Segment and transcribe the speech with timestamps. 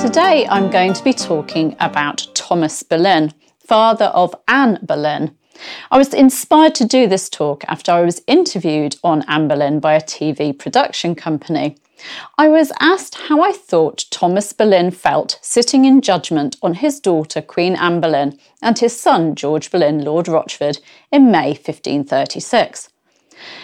[0.00, 5.36] Today I'm going to be talking about Thomas Boleyn, father of Anne Boleyn.
[5.90, 9.92] I was inspired to do this talk after I was interviewed on Anne Boleyn by
[9.92, 11.76] a TV production company.
[12.38, 17.42] I was asked how I thought Thomas Boleyn felt sitting in judgment on his daughter
[17.42, 20.78] Queen Anne Boleyn and his son George Boleyn, Lord Rochford,
[21.12, 22.89] in May 1536.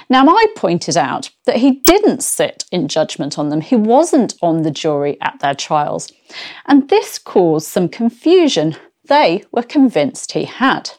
[0.09, 4.63] Now, I pointed out that he didn't sit in judgment on them, he wasn't on
[4.63, 6.13] the jury at their trials,
[6.67, 8.77] and this caused some confusion.
[9.05, 10.91] They were convinced he had.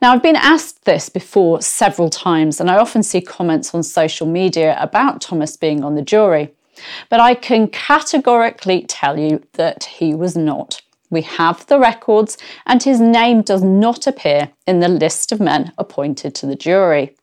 [0.00, 4.26] Now, I've been asked this before several times, and I often see comments on social
[4.26, 6.54] media about Thomas being on the jury,
[7.10, 10.80] but I can categorically tell you that he was not.
[11.10, 15.72] We have the records, and his name does not appear in the list of men
[15.76, 17.16] appointed to the jury.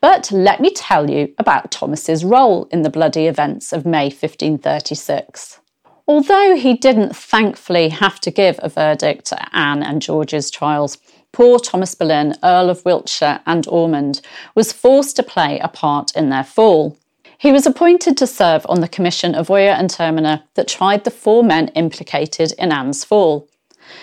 [0.00, 5.60] But let me tell you about Thomas's role in the bloody events of May 1536.
[6.06, 10.96] Although he didn't thankfully have to give a verdict at Anne and George's trials,
[11.32, 14.22] poor Thomas Boleyn, Earl of Wiltshire and Ormond,
[14.54, 16.96] was forced to play a part in their fall.
[17.36, 21.10] He was appointed to serve on the commission of Oyer and Terminer that tried the
[21.10, 23.48] four men implicated in Anne's fall.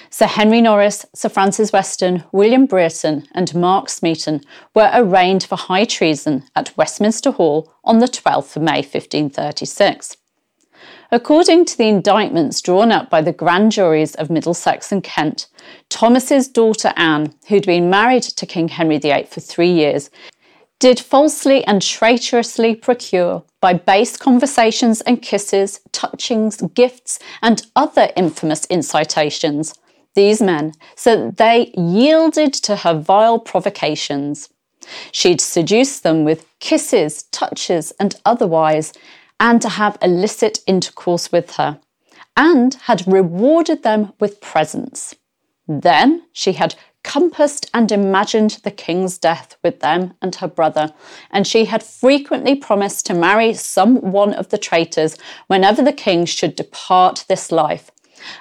[0.10, 4.42] Sir Henry Norris, Sir Francis Weston, William Brereton, and Mark Smeaton
[4.74, 10.18] were arraigned for high treason at Westminster Hall on the 12th of May 1536.
[11.12, 15.48] According to the indictments drawn up by the grand juries of Middlesex and Kent,
[15.90, 20.10] Thomas's daughter Anne, who'd been married to King Henry VIII for three years,
[20.80, 28.66] did falsely and traitorously procure, by base conversations and kisses, touchings, gifts, and other infamous
[28.66, 29.74] incitations,
[30.16, 34.50] these men, so that they yielded to her vile provocations.
[35.12, 38.94] She'd seduce them with kisses, touches, and otherwise,
[39.40, 41.80] and to have illicit intercourse with her,
[42.38, 45.16] and had rewarded them with presents.
[45.68, 46.76] Then she had
[47.06, 50.94] compassed and imagined the king's death with them and her brother,
[51.32, 55.16] and she had frequently promised to marry some one of the traitors
[55.48, 57.92] whenever the king should depart this life,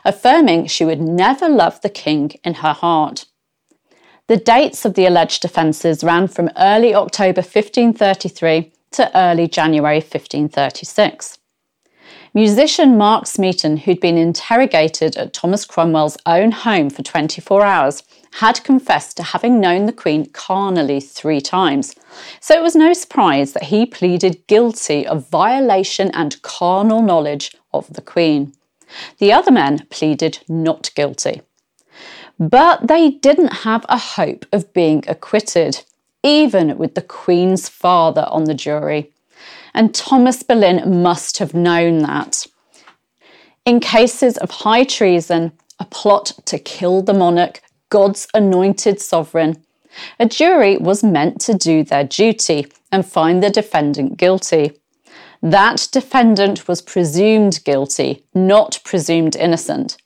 [0.04, 3.26] affirming she would never love the king in her heart.
[4.28, 11.38] The dates of the alleged offences ran from early October 1533 to early January 1536.
[12.36, 18.02] Musician Mark Smeaton, who'd been interrogated at Thomas Cromwell's own home for 24 hours,
[18.32, 21.94] had confessed to having known the Queen carnally three times.
[22.40, 27.92] So it was no surprise that he pleaded guilty of violation and carnal knowledge of
[27.92, 28.52] the Queen.
[29.18, 31.42] The other men pleaded not guilty.
[32.36, 35.84] But they didn't have a hope of being acquitted,
[36.24, 39.12] even with the Queen's father on the jury.
[39.74, 42.46] And Thomas Boleyn must have known that.
[43.64, 49.64] In cases of high treason, a plot to kill the monarch God's anointed sovereign.
[50.18, 54.72] A jury was meant to do their duty and find the defendant guilty.
[55.42, 59.96] That defendant was presumed guilty, not presumed innocent,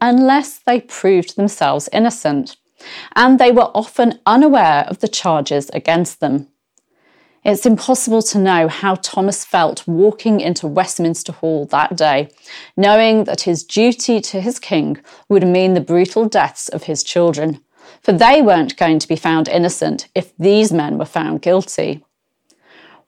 [0.00, 2.56] unless they proved themselves innocent,
[3.14, 6.48] and they were often unaware of the charges against them.
[7.42, 12.28] It's impossible to know how Thomas felt walking into Westminster Hall that day,
[12.76, 17.62] knowing that his duty to his king would mean the brutal deaths of his children,
[18.02, 22.04] for they weren't going to be found innocent if these men were found guilty.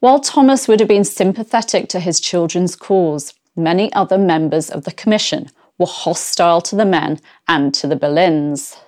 [0.00, 4.92] While Thomas would have been sympathetic to his children's cause, many other members of the
[4.92, 8.78] Commission were hostile to the men and to the Boleyns.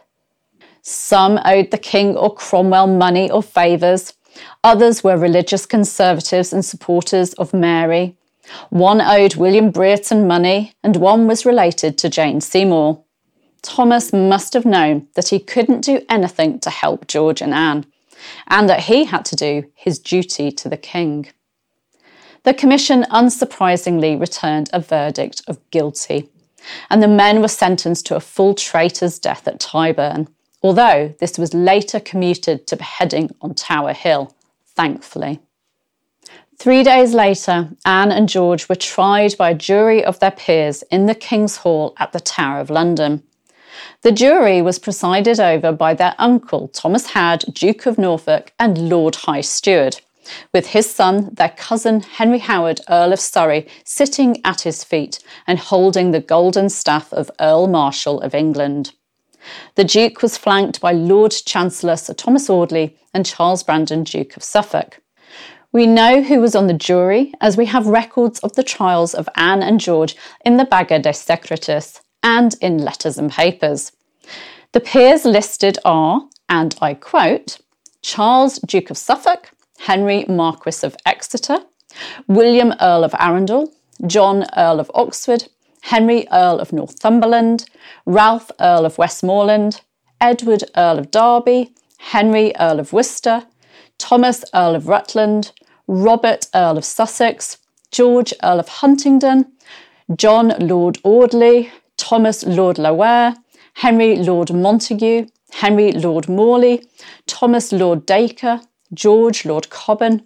[0.81, 4.15] Some owed the king or Cromwell money or favours,
[4.62, 8.17] Others were religious conservatives and supporters of Mary.
[8.71, 13.03] One owed William Brereton money, and one was related to Jane Seymour.
[13.62, 17.87] Thomas must have known that he couldn't do anything to help George and Anne,
[18.49, 21.29] and that he had to do his duty to the king.
[22.43, 26.29] The commission unsurprisingly returned a verdict of guilty,
[26.91, 30.29] and the men were sentenced to a full traitor's death at Tyburn,
[30.64, 34.34] although this was later commuted to beheading on Tower Hill,
[34.75, 35.38] thankfully.
[36.58, 41.05] Three days later, Anne and George were tried by a jury of their peers in
[41.05, 43.22] the King's Hall at the Tower of London.
[44.00, 49.16] The jury was presided over by their uncle, Thomas Howard, Duke of Norfolk, and Lord
[49.16, 50.00] High Steward,
[50.55, 55.58] with his son, their cousin Henry Howard, Earl of Surrey, sitting at his feet and
[55.58, 58.93] holding the golden staff of Earl Marshal of England.
[59.75, 64.43] The Duke was flanked by Lord Chancellor Sir Thomas Audley and Charles Brandon, Duke of
[64.43, 65.00] Suffolk.
[65.73, 69.29] We know who was on the jury as we have records of the trials of
[69.35, 73.91] Anne and George in the Baga de Secretis and in letters and papers.
[74.73, 77.58] The peers listed are, and I quote,
[78.02, 81.58] Charles, Duke of Suffolk, Henry, Marquis of Exeter,
[82.29, 83.73] William, Earl of Arundel,
[84.06, 85.49] John, Earl of Oxford,
[85.89, 87.67] Henry, Earl of Northumberland,
[88.07, 89.83] Ralph, Earl of Westmoreland,
[90.19, 93.45] Edward, Earl of Derby, Henry, Earl of Worcester,
[93.99, 95.53] Thomas, Earl of Rutland,
[95.87, 97.59] Robert, Earl of Sussex,
[97.91, 99.53] George, Earl of Huntingdon,
[100.17, 103.35] John, Lord Audley, Thomas, Lord La Warr,
[103.75, 106.83] Henry, Lord Montague, Henry, Lord Morley,
[107.27, 108.63] Thomas, Lord Dacre,
[108.95, 110.23] George, Lord Cobham,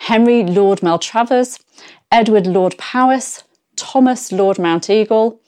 [0.00, 1.58] Henry, Lord Maltravers,
[2.12, 3.42] Edward, Lord Powis,
[3.90, 5.38] Thomas, Lord Mounteagle,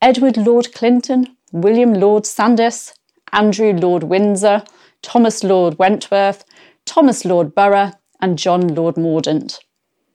[0.00, 2.94] Edward, Lord Clinton, William, Lord Sandys,
[3.30, 4.64] Andrew, Lord Windsor,
[5.02, 6.42] Thomas, Lord Wentworth,
[6.86, 9.58] Thomas, Lord Borough, and John, Lord Mordaunt.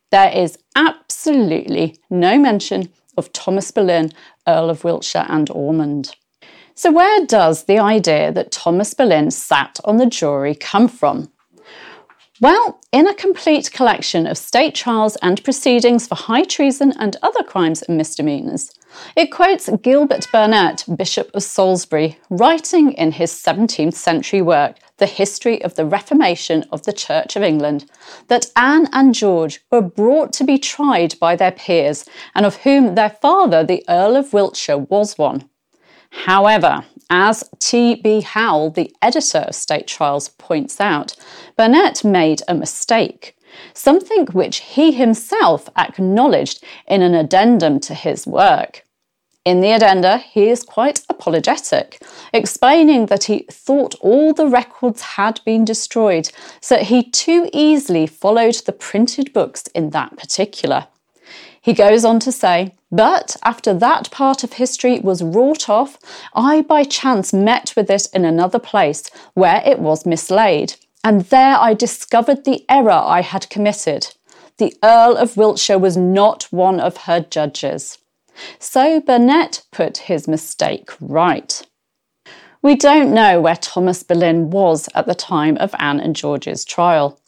[0.10, 4.12] There is absolutely no mention of Thomas Boleyn,
[4.48, 6.16] Earl of Wiltshire and Ormond.
[6.74, 11.32] So, where does the idea that Thomas Boleyn sat on the jury come from?
[12.42, 17.44] Well, in a complete collection of state trials and proceedings for high treason and other
[17.44, 18.74] crimes and misdemeanours,
[19.16, 25.64] it quotes Gilbert Burnet, Bishop of Salisbury, writing in his 17th century work, The History
[25.64, 27.90] of the Reformation of the Church of England,
[28.28, 32.04] that Anne and George were brought to be tried by their peers,
[32.36, 35.50] and of whom their father, the Earl of Wiltshire, was one.
[36.24, 38.22] However, as T.B.
[38.22, 41.16] Howell, the editor of State Trials, points out,
[41.56, 43.38] Burnet made a mistake,
[43.74, 48.86] something which he himself acknowledged in an addendum to his work.
[49.44, 52.02] In the addenda, he is quite apologetic,
[52.34, 58.56] explaining that he thought all the records had been destroyed, so he too easily followed
[58.66, 60.88] the printed books in that particular.
[61.66, 65.98] He goes on to say, But after that part of history was wrought off,
[66.36, 71.58] I by chance met with it in another place where it was mislaid, and there
[71.58, 74.14] I discovered the error I had committed.
[74.58, 77.98] The Earl of Wiltshire was not one of her judges.
[78.60, 81.66] So Burnet put his mistake right.
[82.62, 87.20] We don't know where Thomas Boleyn was at the time of Anne and George's trial,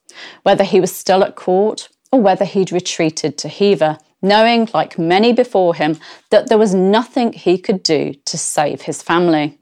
[0.44, 3.98] whether he was still at court or whether he'd retreated to Hever
[4.28, 9.02] knowing, like many before him, that there was nothing he could do to save his
[9.02, 9.58] family.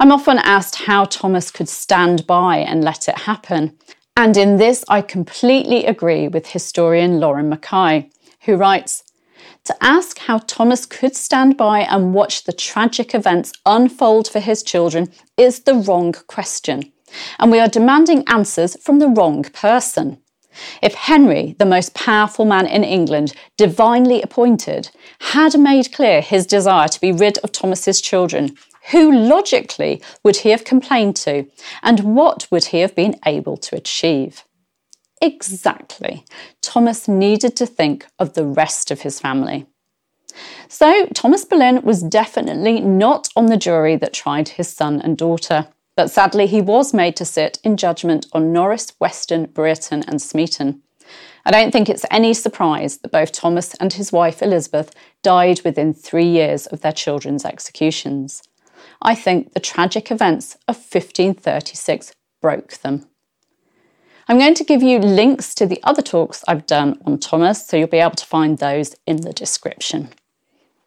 [0.00, 3.76] I'm often asked how Thomas could stand by and let it happen.
[4.16, 8.10] And in this, I completely agree with historian Lauren Mackay,
[8.42, 9.04] who writes
[9.64, 14.62] To ask how Thomas could stand by and watch the tragic events unfold for his
[14.62, 16.92] children is the wrong question.
[17.38, 20.18] And we are demanding answers from the wrong person.
[20.82, 24.90] If Henry, the most powerful man in England, divinely appointed,
[25.20, 28.56] had made clear his desire to be rid of Thomas's children,
[28.90, 31.46] who logically would he have complained to,
[31.82, 34.44] and what would he have been able to achieve?
[35.20, 36.24] Exactly.
[36.62, 39.66] Thomas needed to think of the rest of his family.
[40.68, 45.68] So, Thomas Boleyn was definitely not on the jury that tried his son and daughter
[45.98, 50.80] but sadly he was made to sit in judgment on Norris, Weston, Brereton, and Smeaton.
[51.44, 54.94] I don't think it's any surprise that both Thomas and his wife Elizabeth
[55.24, 58.44] died within three years of their children's executions.
[59.02, 63.08] I think the tragic events of 1536 broke them.
[64.28, 67.76] I'm going to give you links to the other talks I've done on Thomas, so
[67.76, 70.10] you'll be able to find those in the description.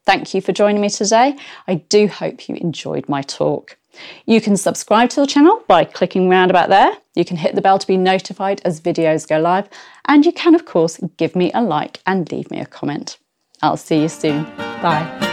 [0.06, 1.36] Thank you for joining me today.
[1.68, 3.76] I do hope you enjoyed my talk.
[4.26, 6.92] You can subscribe to the channel by clicking round about there.
[7.16, 9.70] You can hit the bell to be notified as videos go live.
[10.06, 13.18] And you can, of course, give me a like and leave me a comment.
[13.62, 14.44] I'll see you soon.
[14.82, 15.31] Bye.